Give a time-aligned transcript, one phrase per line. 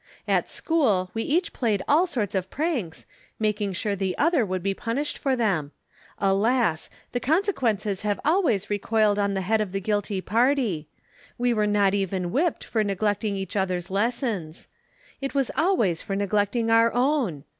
[0.27, 3.05] At school we each played all sorts of pranks,
[3.37, 5.73] making sure the other would be punished for them.
[6.17, 6.89] Alas!
[7.11, 10.87] the consequences have always recoiled on the head of the guilty party.
[11.37, 14.67] We were not even whipped for neglecting each other's lessons.
[15.21, 17.43] It was always for neglecting our own.